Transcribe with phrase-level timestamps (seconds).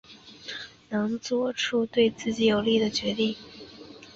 [1.21, 3.35] 做出对自己有利的决定